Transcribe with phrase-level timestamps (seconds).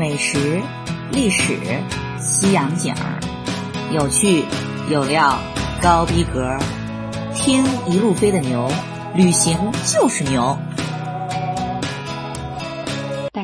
[0.00, 0.62] 美食、
[1.12, 1.58] 历史、
[2.18, 3.20] 西洋景儿，
[3.92, 4.46] 有趣
[4.88, 5.38] 有料，
[5.82, 6.56] 高逼格。
[7.34, 8.72] 听一路飞的牛，
[9.14, 10.58] 旅行就是牛。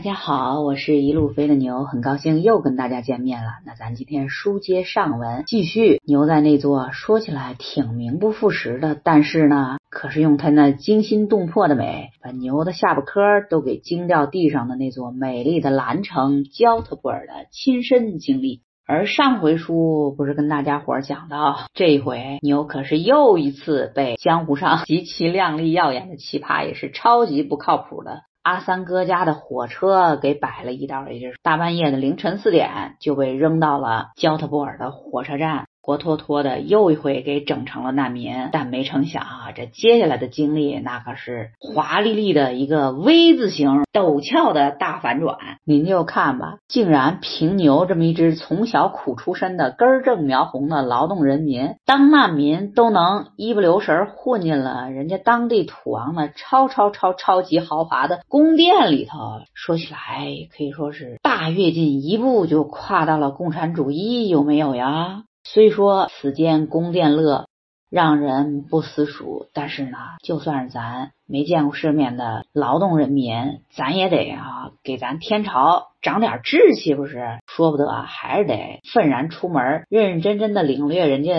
[0.06, 3.48] 大家好，我是一路飞的牛，很高兴又跟大家见面了。
[3.66, 18.60] 那咱今天书接上文，继续牛在那座说起来挺名不副实的，但是呢，可是用他那惊心动魄的美，把牛的下巴颏都给惊掉地上的那座美丽的蓝城焦特布尔的亲身经历。
[18.86, 28.20] 而上回书不是跟大家伙讲到，这一回牛可是又一次被江湖上 极其靓丽耀眼的奇葩，也是超级不靠谱的。
[28.46, 35.65] 阿三哥家的火车给摆了一道，也就是大半夜的凌晨四点就被扔到了焦特布尔的火车站。
[35.86, 45.36] 活脱脱的又一回给整成了难民，但没成想啊，这接下来的经历那可是华丽丽的一个 V 字形陡峭的大反转。
[45.64, 59.18] 您就看吧，竟然平牛这么一只从小苦出身的根正苗红的劳动人民，当难民都能一不留神混进了人家当地土王的超超超超级豪华的宫殿里头。
[59.54, 65.22] 说起来可以说是大跃进一步就跨到了共产主义，有没有呀？
[65.52, 67.46] 虽说此间宫殿乐
[67.88, 77.38] 让人不思蜀，但是呢，就算是咱没见过世面的劳动人民，咱也得啊给咱天朝长点志气，不是？
[77.46, 81.32] 说不得，还是得愤然出门，认认真真的领略人家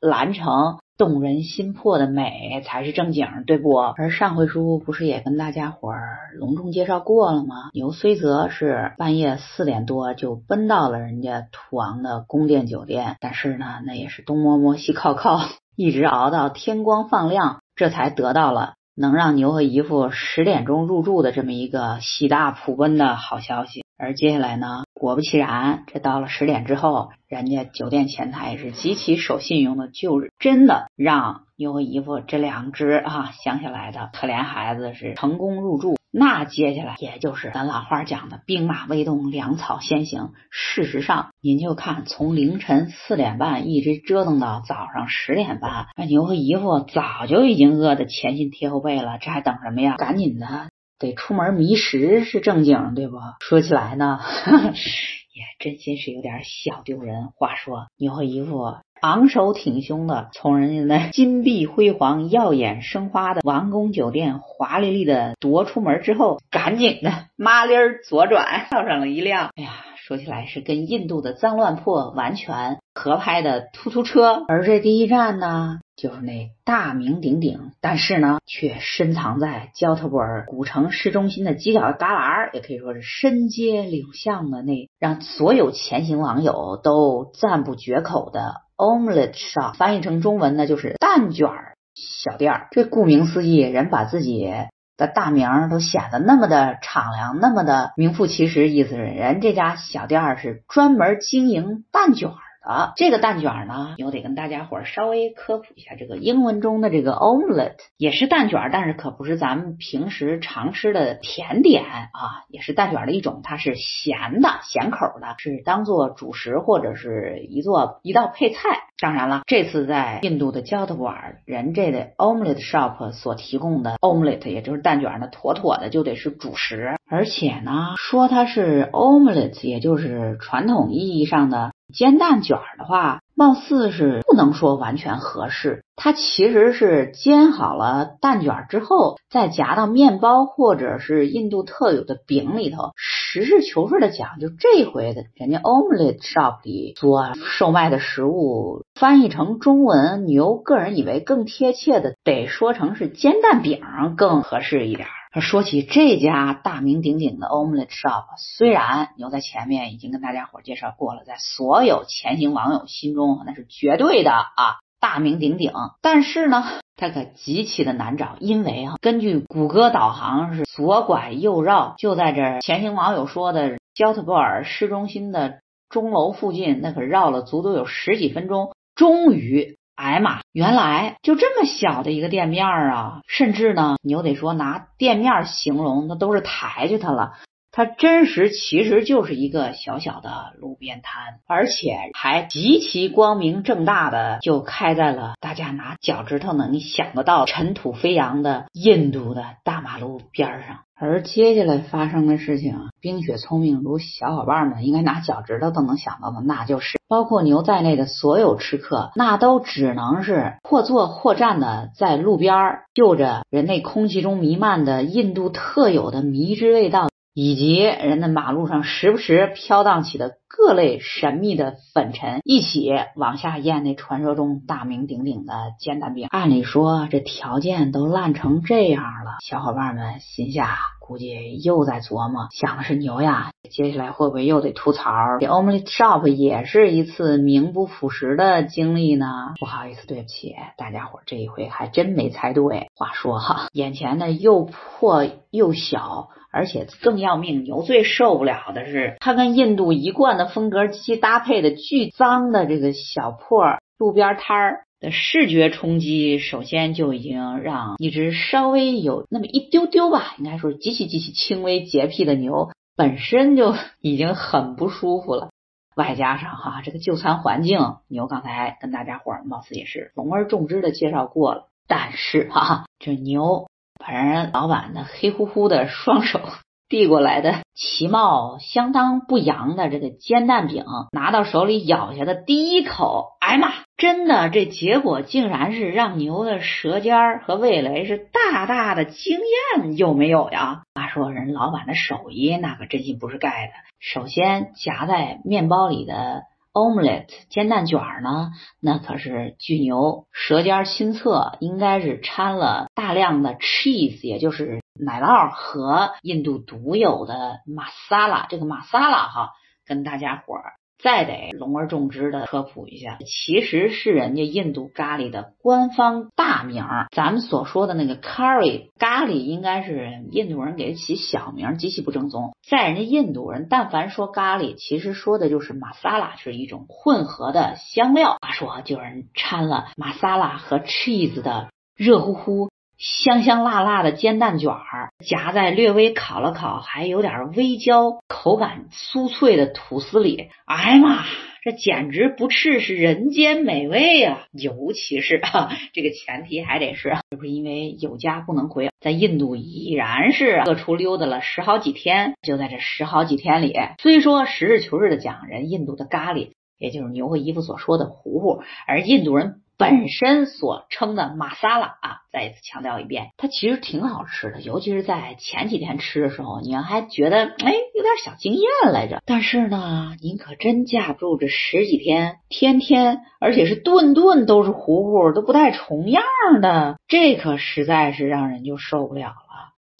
[0.00, 0.78] 蓝城。
[0.96, 3.76] 动人心魄的美才是正经，对不？
[3.76, 7.70] 而上回书不是也跟大家伙儿隆重介绍过了吗？
[7.72, 15.38] 牛虽则是半夜四点多就奔到了人家土王的宫殿酒店，但是呢，那也是东摸摸西靠靠，
[15.76, 23.84] 一直熬到天光放亮，这才得到了能让牛和姨父十点钟入住的这么一个喜大普奔的好消息。
[23.96, 35.96] 而接下来呢，果不其然，这到了十点之后，人家酒店前台是极其守信用的，就是真的让牛和姨夫这两只啊乡下来的可怜孩子是成功入住。
[36.10, 40.30] 那接下来也就是咱老话讲的“兵马未动，粮草先行”。
[40.50, 49.96] 事实上，您就看从凌晨四点半一直折腾到早上十点半，那牛和姨夫早就已经饿得前心贴后背了，这还等什么呀？
[49.96, 50.70] 赶紧的！
[50.98, 53.18] 得出门觅食是正经，对不？
[53.40, 54.18] 说起来呢，
[55.32, 57.28] 也真心是有点小丢人。
[57.36, 69.70] 话说牛和姨父昂首挺胸的从人家那金碧辉煌、耀眼生花的王宫酒店华丽丽的夺出门之后，赶紧的麻利儿左转，跳上了一辆，哎呀，
[70.08, 74.42] 说起来是跟印度的脏乱破完全合拍的突突车。
[74.48, 75.80] 而这第一站呢？
[75.96, 92.68] 就是那大名鼎鼎，但是呢，却深藏在焦特布尔古城市中心的犄角旮旯，也可以说是深街柳巷的那让所有前行网友都赞不绝口的 omelet shop，翻译成中文呢就是蛋卷儿小店儿。
[92.70, 94.50] 这顾名思义，人把自己
[94.98, 102.30] 的大名都显得那么的敞亮，那么的名副其实，意思是人这家小店是专门经营蛋卷。
[102.68, 118.58] 啊，这个蛋卷呢，又得跟大家伙儿稍微科普一下，这个英文中的这个 omelette 也是蛋卷，但是可不是咱们平时常吃的甜点啊，也是蛋卷的一种，它是咸的，咸口的，是当做主食或者是一做一道配菜。
[119.00, 131.70] 当然了，这次在印度的焦特布尔人这的 omelette shop 所提供的 omelette，也就是蛋卷呢，妥妥的就得是主食，而且呢，说它是 omelette，也就是传统意义上的。
[131.92, 135.84] 煎蛋卷的话，貌似是不能说完全合适。
[135.96, 142.90] 它其实是煎好了蛋卷之后，再夹到面包或者是印度特有的饼里头。
[142.96, 153.80] 实事求是的讲，就这回的人家 Omelette Shop 里做售卖的食物，翻译成中文，牛个人以为更贴切的，得说成是煎蛋饼
[154.16, 155.08] 更合适一点。
[155.32, 166.64] 说起这家大名鼎鼎的 Omelette Shop，虽然牛在前面已经跟大家伙介绍过了，在所有前行网友心中那是绝对的啊大名鼎鼎，但是呢，
[166.96, 179.77] 它可极其的难找，因为啊，根据谷歌导航是左拐右绕，就在这前行网友说的焦特布尔市中心的钟楼附近，那可绕了足足有十几分钟，终于。
[179.98, 180.38] 哎呀妈！
[180.52, 187.32] 原来就这么小的一个店面儿啊，甚至呢，你又得说拿店面形容，那都是抬举它了。
[187.72, 200.78] 它真实其实就是一个小小的路边摊，而且还极其光明正大的就开在了大家拿脚趾头能想得到尘土飞扬的印度的大马路边上。
[201.00, 217.08] 而接下来发生的事情，冰雪聪明如小伙伴们应该拿脚趾头都能想到的，那就是包括牛在内的所有吃客，那都只能是或坐或站的在路边儿，嗅着人类空气中弥漫的印度特有的迷之味道。
[217.40, 226.26] 以及人的马路上时不时飘荡起的各类神秘的粉尘，一起往下咽那传说中大名鼎鼎的煎蛋饼。
[226.32, 239.52] 按理说，这条件都烂成这样了，小伙伴们心下估计又在琢磨，想的是牛呀，接下来会不会又得吐槽这 Omelette Shop 也是一次名不副实的经历呢？
[239.60, 242.88] 不好意思，对不起大家伙，这一回还真没猜对。
[242.96, 246.30] 话说哈，眼前的又破又小。
[246.50, 265.50] 而且更要命，牛最受不了的是，它跟印度一贯的风格及其搭配的巨脏的这个小破路边摊儿的视觉冲击，首先就已经让一只稍微有那么一丢丢吧，应该说极其极其轻微洁癖的牛本身就 已经很不舒服了。
[265.94, 273.68] 外加上哈，这个就餐环境，牛刚才跟大家伙儿貌似也是隆而重之的介绍过了，但是哈，这牛。
[273.98, 276.40] 把人老板的黑乎乎的双手
[276.88, 283.72] 递过来的其貌相当不扬的这个煎蛋饼，拿到手里咬下的第一口，哎妈！
[283.98, 289.36] 真的，这结果竟然是让牛的舌尖儿和味蕾是大大的惊
[289.76, 290.82] 艳，有没有呀？
[290.94, 296.44] 话说人老板的手艺那可真心不是盖的，首先夹在面包里的。
[296.78, 298.52] Omelette 煎蛋卷儿呢？
[298.80, 308.46] 那可是巨牛舌尖亲测，应该是掺了大量的 cheese，也就是奶酪和印度独有的 masala，。
[308.48, 309.52] 这个 masala 哈，
[309.86, 310.72] 跟大家伙儿。
[310.98, 316.84] 再得隆而重之的科普一下，其实是人家印度咖喱的官方大名。
[317.12, 322.56] 咱们所说的那个 curry 咖喱，应该是印度人给起小名，极其不正宗。
[322.68, 328.36] 在人家印度人，但凡说咖喱，其实说的就是玛莎拉，是一种混合的香料。
[328.40, 332.67] 话说，就是掺了玛莎拉和 cheese 的热乎乎。
[332.98, 340.48] 香香辣辣的煎蛋卷儿，夹在略微烤了烤，还有点微焦、口感酥脆的吐司里。
[340.66, 341.24] 哎呀妈，
[341.62, 344.46] 这简直不啻是人间美味啊！
[344.52, 352.34] 尤其是啊，这个前提还得是，这不是因为有家不能回，在印度已然是各处溜达了十好几天。
[352.42, 359.60] 就在这十好几天里，虽说实事求是的讲，人印度的咖喱，也就是牛和姨夫所说的糊糊，而印度人。
[359.78, 369.22] 本身所称的马萨拉啊，再一次强调一遍，它其实挺好吃的，尤其是在前几天吃的时候，您还觉得哎有点小惊艳来着。
[369.24, 376.24] 但是呢，您可真架不住这十几天，天天而且是顿顿都是糊糊，都不带重样
[376.60, 379.47] 的，这可实在是让人就受不了了。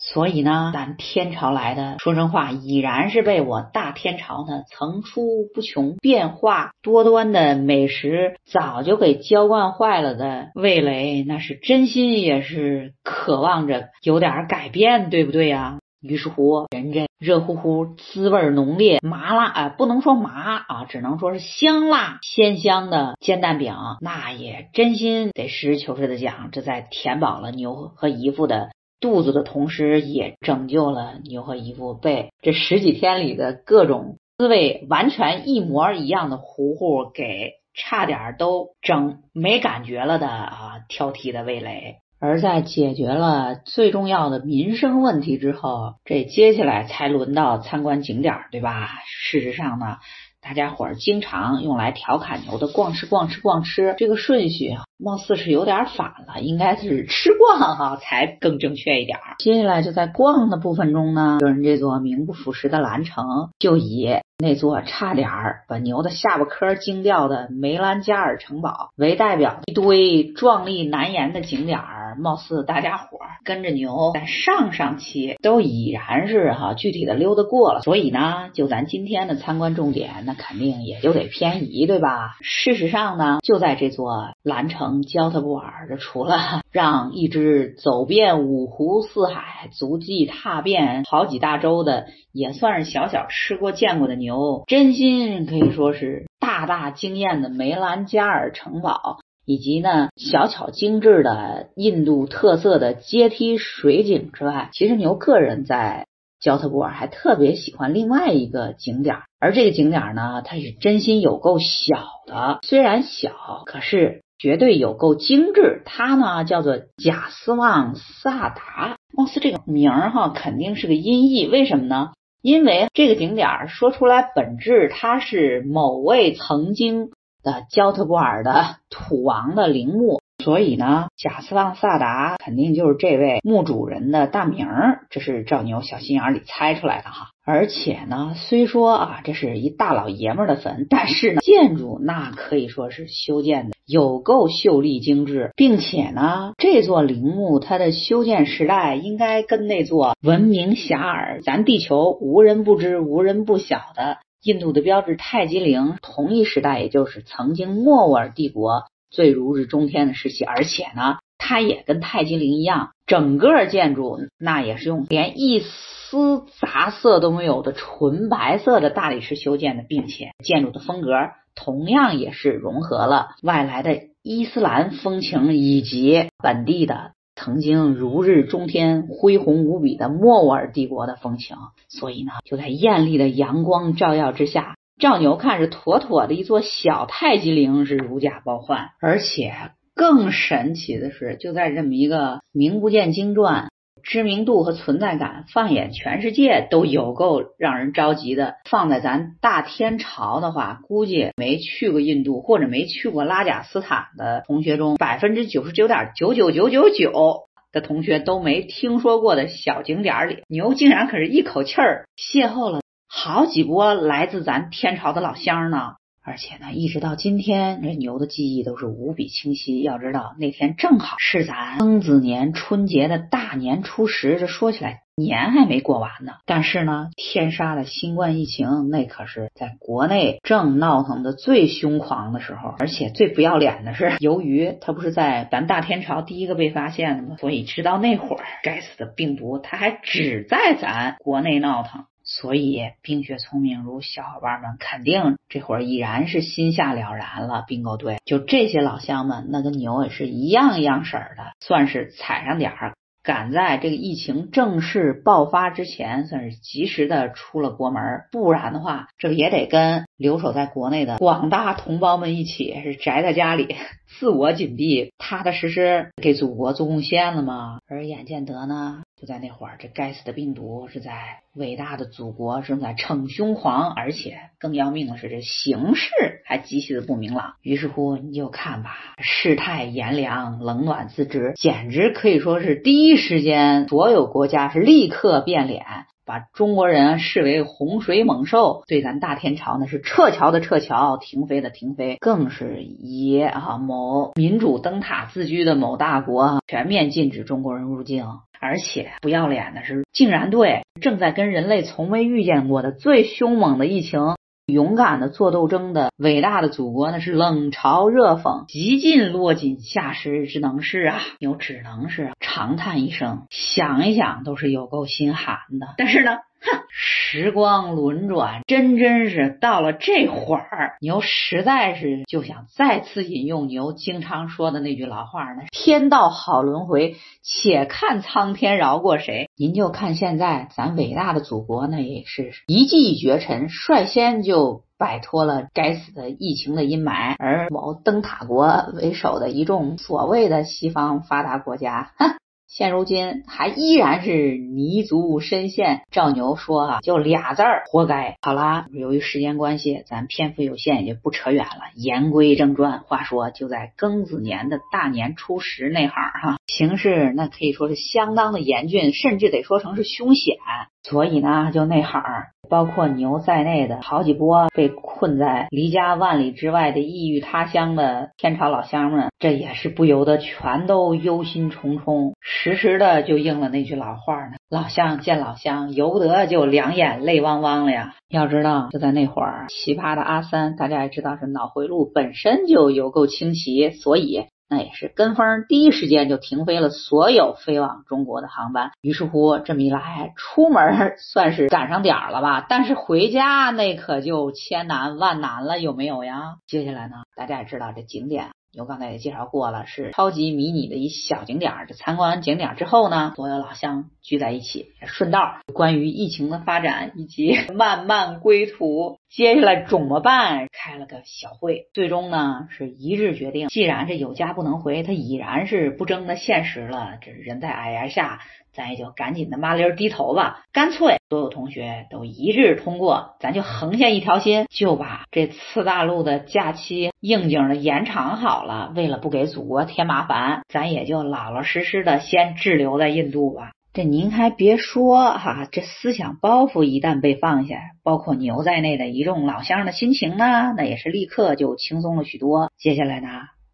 [0.00, 15.78] 所以呢，咱天朝来的，说真话，已然是被我大天朝呢层出不穷、变化多端的美食早就给浇灌坏了的味蕾，那是真心也是渴望着有点改变，对不对呀？
[16.00, 28.70] 于是乎，人这热乎乎、滋味浓烈、麻辣啊，不能说麻啊，只能说是香辣鲜香的煎蛋饼，那也真心得实事求是的讲，这在填饱了牛和姨父的。
[29.00, 41.96] 肚子的同时，也拯救了牛和姨夫被这十几天里的各种滋味完全一模一样的糊糊给差点都整没感觉了的啊挑剔的味蕾。
[42.20, 48.88] 而在解决了最重要的民生问题之后，这接下来才轮到参观景点，对吧？
[49.06, 49.98] 事实上呢。
[50.40, 59.18] 大家伙儿经常用来调侃牛的“逛吃逛吃逛吃”这个顺序，貌似是有点反了，应该是吃逛哈才更正确一点。
[59.38, 64.18] 接下来就在逛的部分中呢，就是这座名不副实的蓝城，就以。
[64.40, 82.36] 那座差点儿把牛的下巴颏惊掉的梅兰加尔城堡为代表，一堆壮丽难言的景点儿，貌似大家伙儿跟着牛在上上期都已然是哈具体的溜达过了，所以呢，就咱今天的参观重点，那肯定也就得偏移，对吧？
[82.40, 94.28] 事实上呢，就在这座兰城焦特布尔，的除了 让一只走遍五湖四海、足迹踏遍好几大洲的，也算是小小吃过见过的牛。
[94.28, 106.06] 牛真心可以说是大大惊艳的梅兰加尔城堡，以及呢小巧精致的印度特色的阶梯水景之外，其实牛个人在
[106.40, 113.32] 焦特布尔还特别喜欢另外一个景点，而这个景点呢，它是真心有够小的，虽然小，
[113.64, 115.82] 可是绝对有够精致。
[115.84, 122.12] 它呢叫做贾斯旺萨达，貌似这个名儿哈肯定是个音译，为什么呢？
[122.40, 127.10] 因为这个景点儿说出来本质，它是某位曾经
[127.42, 130.20] 的焦特布尔的土王的陵墓。
[130.44, 137.30] 所以呢，贾斯旺萨达肯定就是这位墓主人的大名儿，这是赵牛小心眼里猜出来的哈。
[137.44, 158.84] 而且呢，虽说啊这是一大老爷们的坟，但是呢，建筑那可以说是修建的有够秀丽精致，并且呢，这座陵墓它的修建时代应该跟那座闻名遐迩、咱地球无人不知、无人不晓的印度的标志泰姬陵同一时代，也就是曾经莫卧儿帝国。
[159.10, 171.10] 最如日中天的时期，而且呢，它也跟泰姬陵一样，整个建筑那也是用连一丝杂色都没有的纯白色的大理石修建的，并且建筑的风格
[171.54, 181.56] 同样也是融合了外来的伊斯兰风情以及本地的曾经如日中天、恢宏无比的莫卧儿帝国的风情，
[181.88, 184.74] 所以呢，就在艳丽的阳光照耀之下。
[184.98, 189.54] 赵牛看着妥妥的一座小太极陵是如假包换，而且
[189.94, 193.68] 更神奇的是，就在这么一个名不见经传、
[194.02, 212.80] 知名度和存在感放眼全世界都有够让人着急的，放在咱大天朝的话，估计没去过印度或者没去过拉贾斯坦的同学中，百分之九十九点九九九九九的同学都没听说过的小景点里，牛竟然可是一口气儿邂逅了。
[213.10, 219.80] 好几波来自咱天朝的老乡呢，而且呢，一直到今天，这牛的记忆都是无比清晰。
[219.80, 226.34] 要知道那天正好是咱庚子年春节的大年初十，这说起来年还没过完呢。
[226.44, 237.36] 但是呢，天杀的新冠疫情，那可是在国内正闹腾的最凶狂的时候，而且最不要脸的是，由于它不是在咱大天朝第一个被发现的吗？
[237.38, 242.04] 所以直到那会儿，该死的病毒它还只在咱国内闹腾。
[242.30, 247.64] 所以，冰雪聪明如小伙伴们肯定这会儿已然是心下了然了。
[247.66, 252.92] 并购队就这些老乡们，那跟牛也是一样一样色儿的，算是踩上点儿，
[253.22, 258.02] 赶在这个疫情正式爆发之前，算是及时的出了国门。
[258.30, 263.74] 不然的话，这不也得跟留守在国内的广大同胞们一起，是宅在家里，
[264.20, 267.78] 自我紧闭，踏踏实实给祖国做贡献了吗？
[267.88, 269.02] 而眼见得呢？
[269.20, 276.06] 就在那会儿，这该死的病毒是在伟大的祖国正在逞凶狂，而且更要命的是，这形势
[276.44, 277.54] 还极其的不明朗。
[277.62, 285.84] 于是乎，你就看吧，世态炎凉，冷暖自知，简直可以说是第一时间，所有国家是立刻变脸。
[286.28, 298.26] 把中国人视为洪水猛兽，对咱大天朝呢是撤侨的撤侨，停飞的停飞，更是以啊某民主灯塔自居的某大国全面禁止中国人入境，
[298.60, 304.34] 而且不要脸的是，竟然对正在跟人类从未遇见过的最凶猛的疫情。
[304.70, 311.20] 勇敢的做斗争的伟大的祖国，那是冷嘲热讽，极尽落井下石之能事啊！
[311.38, 315.94] 有只能是长叹一声，想一想都是有够心寒的。
[315.96, 316.38] 但是呢。
[316.60, 342.34] 哼，时光轮转，真真是到了这会儿，牛实在是就想再次引用牛经常说的那句老话呢：“天道好轮回，且看苍天饶过谁。”您就看现在，咱伟大的祖国那，也是一骑绝尘，率先就摆脱了该死的疫情的阴霾，而某灯塔国为首的一众所谓的西方发达国家，哼。
[342.68, 346.02] 现如今还依然是泥足深陷。
[346.10, 348.36] 赵牛说啊，就俩字儿，活该。
[348.42, 351.80] 好啦，由于时间关系，咱篇幅有限，也就不扯远了。
[351.94, 360.58] 言归正传，话说就在庚子年的大年初十那哈儿哈，形势那可以说是相当的严峻，甚至得说成是凶险。
[361.02, 384.46] 所以呢，就那哈儿，包括牛在内的好几波被困在离家万里之外的异域他乡的天朝老乡们，这也是不由得全都忧心忡忡，时时的就应了那句老话呢：“老乡见老乡，由不得就两眼泪汪汪了呀。”要知道，就在那会儿，奇葩的阿三，大家也知道是脑回路本身就有够清奇，所以。
[384.68, 388.92] 那也是跟风，第一时间就停飞了所有飞往中国的航班。
[389.00, 392.66] 于是乎，这么一来，出门算是赶上点儿了吧？
[392.68, 396.56] 但是回家那可就千难万难了，有没有呀？
[396.66, 398.50] 接下来呢，大家也知道这景点。
[398.76, 401.72] 我刚才也介绍过了，是超级迷你的一小景点。
[401.88, 411.86] 这参观完景点之后呢，所有老乡聚在一起，顺道关于疫情的发展以及 漫漫归途接下来怎么办，开了个小会。
[411.94, 417.18] 最终呢，是一致决定，既然这有家不能回，他已然是不争的现实了。
[417.22, 418.40] 这人在矮檐下。
[418.78, 420.62] 咱也就赶紧的麻溜儿低头吧。
[420.72, 428.92] 干脆所有同学都一致通过，咱就横下一条心，就把这次大陆的假期应景的延长好了。
[428.94, 433.72] 为了不给祖国添麻烦，咱也就老老实实的先滞留在印度吧。
[433.92, 442.70] 这您还别说哈，这思想包袱一旦被放下，包括牛在内的一众老乡的心情呢，那也是立刻就轻松了许多。
[442.78, 443.28] 接下来呢？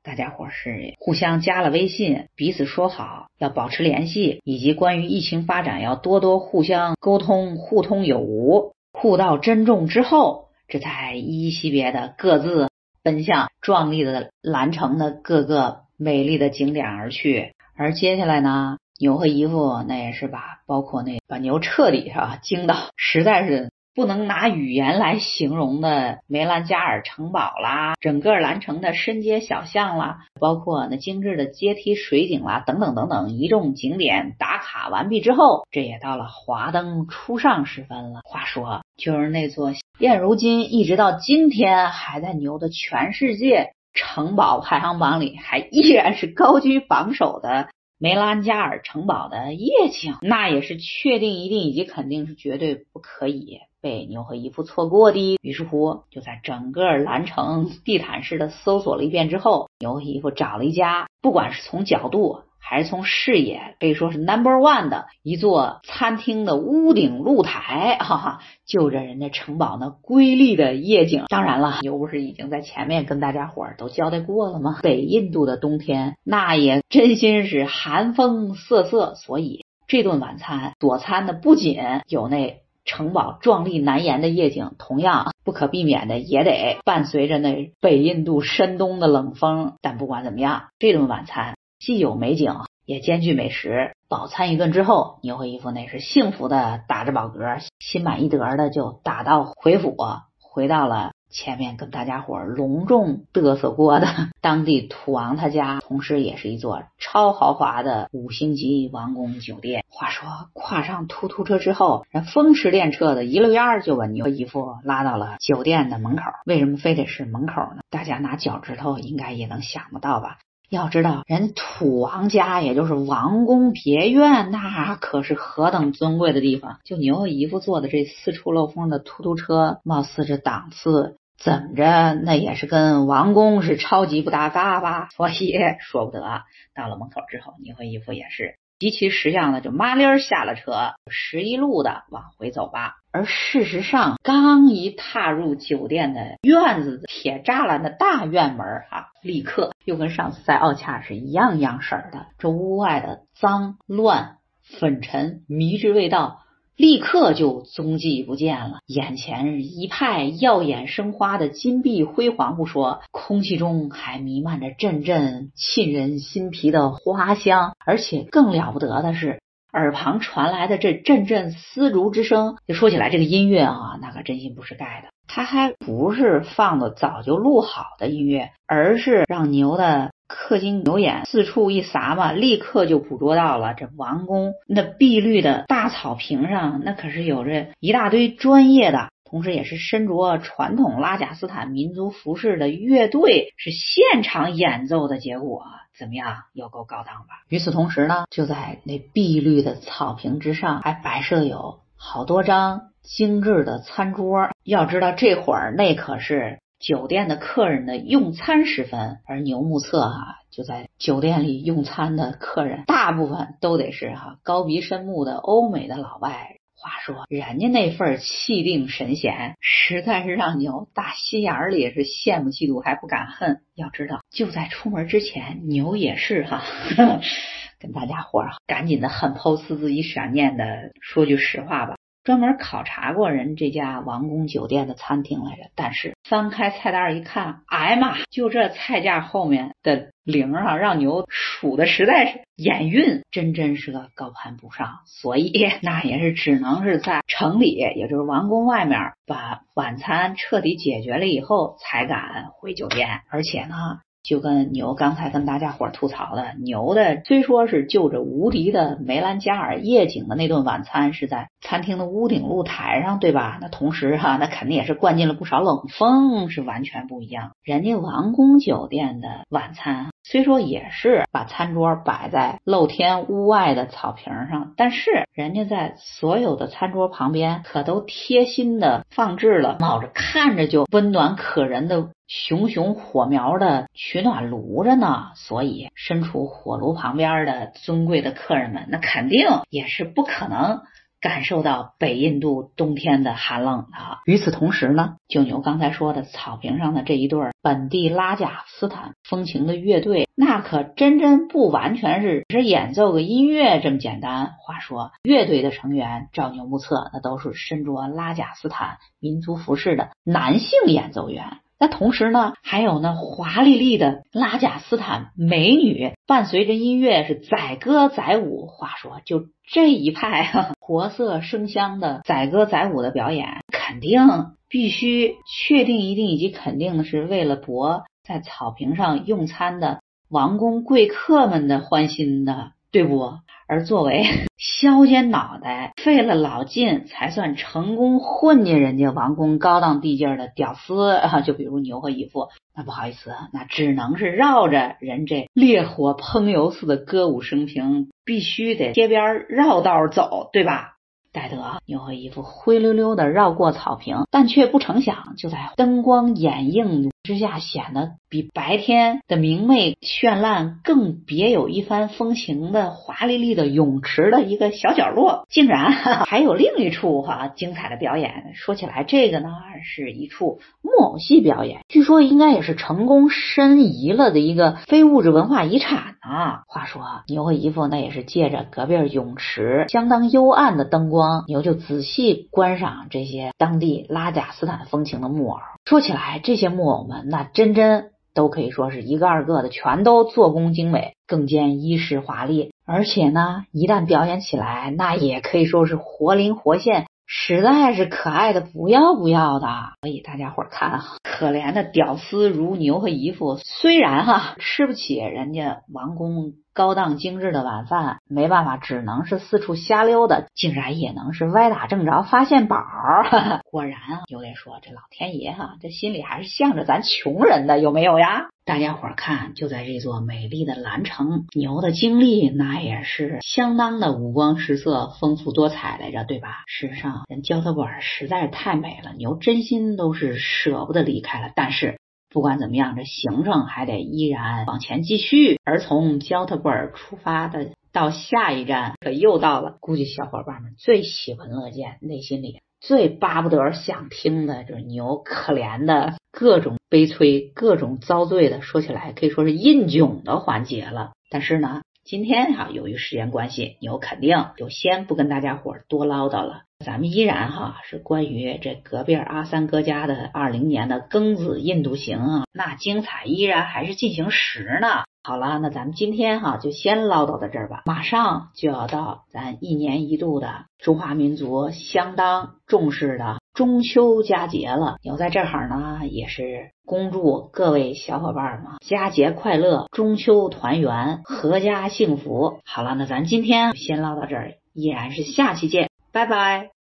[0.05, 12.69] 大家伙是互相加了微信，彼此说好要保持联系，以及关于疫情发展要多多互相沟通，互通有无，互道珍重之后，这才依依惜别的各自
[13.03, 17.55] 奔向壮丽的蓝城的各个美丽的景点而去。
[17.75, 23.71] 而接下来呢，牛和姨父那也是把包括那把牛彻底是吧惊到，实在是。
[23.95, 38.21] 不能拿语言来形容的梅兰加尔城堡啦，整个兰城的深街小巷啦，包括那精致的阶梯水景啦，等等等等，一众景点打卡完毕之后，这也到了华灯初上时分了。
[38.25, 53.61] 话说，就是那座现如今一直到今天还在牛的全世界城堡排行榜里，还依然是高居榜首的梅兰加尔城堡的夜景，那也是确定、一定以及肯定是绝对不可以。
[53.85, 71.25] 被牛和姨父错过的，于是乎就在整个蓝城地毯式的搜索了一遍之后，牛和姨父找了一家，不管是从角度还是从视野，可以说是 number one 的一座餐厅的屋顶露台，哈哈，就着人家城堡那瑰丽的夜景。
[71.29, 74.79] 当然了，牛不是已经在前面跟大家伙儿都交代过了吗？
[74.83, 82.64] 北印度的冬天那也真心是寒风瑟瑟，所以这顿晚餐佐餐的不仅有那。
[82.85, 89.75] 城堡壮丽难言的夜景，同样不可避免的也得伴随着那北印度深冬的冷风。
[89.81, 93.93] 但不管怎么样，这顿晚餐既有美景，也兼具美食。
[94.09, 99.97] 饱餐一顿之后，牛和一副那是幸福的打着饱嗝，心满意得的就打道回府，
[100.41, 101.13] 回到了。
[101.35, 104.07] 前面跟大家伙隆重嘚瑟过的
[104.41, 109.85] 当地土王他家，同时也是一座超豪华的五星级王宫酒店。
[109.89, 116.23] 话说，跨上突突车之后，人风驰电掣的一溜烟儿就把牛姨夫拉到了酒店的门口。
[116.47, 117.83] 为什么非得是门口呢？
[117.91, 120.39] 大家拿脚趾头应该也能想得到吧？
[120.71, 126.79] 要知道，人土王家也就是王宫别院，那可是何等尊贵的地方。
[126.85, 131.17] 就牛姨夫坐的这四处漏风的突突车，貌似这档次。
[131.39, 132.15] 怎么着？
[132.15, 135.09] 那也是跟王宫是超级不搭嘎吧？
[135.17, 136.43] 所以说不得。
[136.75, 142.97] 到了门口之后，你和姨父也是极其识相的，就麻溜儿下了车，十一路的往回走吧。
[143.13, 152.27] 而事实上，刚一踏入酒店的院子，铁栅栏的大院门啊，立刻又跟上次在奥恰是一样样式儿的。
[152.39, 156.41] 这屋外的脏乱、粉尘、迷之味道。
[156.77, 169.39] 立刻就踪迹不见了，眼前一派耀眼生花的金碧辉煌不说，空气中还弥漫着阵阵沁人心脾的花香，而且更了不得的是，
[169.73, 172.57] 耳旁传来的这阵阵丝竹之声。
[172.67, 180.11] 就说起来，这个音乐啊，那可真心不是盖的，它还不是放的早就录好的音乐，而是让牛的。
[180.29, 195.65] 氪金牛眼四处一撒嘛，立刻就捕捉到了这王宫那碧绿的大草坪上，那可是有着一大堆专业的，同时也是身着传统拉贾斯坦民族服饰的乐队是现场演奏的结果，
[195.99, 196.45] 怎么样？
[196.55, 197.45] 有够高档吧？
[197.49, 204.49] 与此同时呢，就在那碧绿的草坪之上，还摆设有好多张精致的餐桌。
[204.65, 206.59] 要知道这会儿那可是。
[206.85, 216.57] 酒店的客人的用餐时分，而牛目测哈，就在酒店里用餐的客人，大部分都得是哈高鼻深目的欧美的老外。
[216.77, 223.63] 话说，人家那份气定神闲，实在是让牛大心眼里是羡慕嫉妒还不敢恨。
[223.75, 226.63] 要知道，就在出门之前，牛也是哈，
[227.81, 231.97] 跟大家伙儿赶紧的狠剖死自己闪念的，说句实话吧。
[232.25, 254.01] 专门考察过人这家王宫酒店的餐厅来着，但是翻开菜单一看，哎呀妈，就这菜价后面的零啊，让牛数的实在是眼晕，真真是个高攀不上，所以 那也是只能是在城里，也就是王宫外面把晚餐彻底解决了以后，才敢回酒店，而且呢。
[254.25, 263.59] 就跟牛刚才跟大家伙吐槽的，牛的虽说是就着无敌的梅兰加尔夜景的那顿晚餐是在餐厅的屋顶露台上，对吧？
[263.61, 267.53] 那同时哈，那肯定也是灌进了不少冷风，是完全不一样。
[267.63, 285.33] 人家王宫酒店的晚餐虽说也是把餐桌摆在露天屋外的草坪上，但是人家在所有的餐桌旁边可都贴心的放置了冒着看着就温暖可人的熊熊火苗的取暖炉着呢。
[285.35, 290.83] 所以身处火炉旁边的尊贵的客人们，那肯定也是不可能。
[291.21, 294.19] 感受到北印度冬天的寒冷的。
[294.27, 304.53] 与此同时呢，就牛刚才说的草坪上的这一对本地拉贾斯坦风情的乐队，那可真真不完全是只演奏个音乐这么简单。
[304.61, 311.61] 话说，乐队的成员照牛目测，那都是身着拉贾斯坦民族服饰的男性演奏员。
[311.85, 318.67] 那同时呢，还有那华丽丽的拉贾斯坦美女，伴随着音乐是载歌载舞。
[318.67, 324.23] 话说，就这一派活色生香的载歌载舞的表演，肯定
[324.67, 325.35] 必须
[325.69, 333.35] 确定一定以及肯定的是为了博在草坪上用餐的王公贵客们的欢心的，对不？
[333.75, 334.25] 而作为
[334.57, 350.93] 削尖脑袋、费了老劲才算成功混进人家王宫高档地界的屌丝啊，就比如牛和姨父，那不好意思，那只能是绕着人这烈火烹油似的歌舞升平，必须得街边绕道走，对吧？
[351.33, 365.91] 戴德牛和姨父灰溜溜的绕过草坪，但却不成想，就在灯光掩映之下，显得比白天的明媚绚烂更别有一番风情的华丽丽的泳池的一个小角落，竟然
[366.29, 368.53] 还有另一处哈精彩的表演。
[368.55, 369.49] 说起来，这个呢
[369.83, 376.61] 是一处木偶戏表演，据说应该也是成功申遗了的一个非物质文化遗产呢。
[376.67, 381.45] 话说牛和姨父那也是借着隔壁泳池相当幽暗的灯光。
[381.49, 385.59] 牛就仔细观赏这些当地拉贾斯坦风情的木偶。
[385.85, 392.73] 说起来，这些木偶们那真真都可以说是一个二个的，全都做工精美，更兼衣饰华丽。
[392.87, 397.05] 而且呢，一旦表演起来，那也可以说是活灵活现。
[397.27, 399.67] 实在是可爱的不要不要的，
[400.03, 413.61] 所以大家伙看啊，可怜的屌丝如牛和姨父，虽然哈吃不起人家王公高档精致的晚饭，没办法，只能是四处瞎溜达，竟然也能是歪打正着发现宝儿。
[413.71, 418.49] 果然啊，有得说这老天爷哈，这心里还是向着咱穷人的，有没有呀？
[418.67, 426.65] 大家伙儿看，就在这座美丽的蓝城，牛的经历那也是相当的五光十色、丰富多彩来着，对吧？
[426.67, 431.51] 事实上，人焦特布尔实在是太美了，牛真心都是舍不得离开了。
[431.55, 432.01] 但是
[432.35, 435.59] 不管怎么样，这行程还得依然往前继续。
[435.65, 446.77] 而从焦特布尔出发的到下一站，可又到了，估计小伙伴们最喜闻乐见、内心里最巴不得想听的，就是牛可怜的各种。
[446.91, 451.11] 悲催、各种遭罪的，说起来可以说是印囧的环节了。
[451.29, 456.63] 但是呢，今天哈，由于时间关系，牛肯定就先不跟大家伙多唠叨了。
[456.85, 465.03] 咱们依然哈是关于这隔壁阿三哥家的二零年的庚子印度行啊，那精彩依然还是进行时呢。
[465.27, 467.83] 好了，那咱们今天哈就先唠叨到这儿吧。
[467.87, 474.97] 马上就要到咱一年一度的中华民族相当重视的中秋佳节了。
[475.03, 482.61] 牛在这儿呢，也是恭祝各位小伙伴们佳节快乐，中秋团圆，阖家幸福。
[482.67, 486.74] 好了，那咱今天先唠到这儿，依然是下期见，拜拜。